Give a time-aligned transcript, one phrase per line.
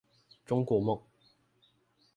[0.47, 0.99] 中國夢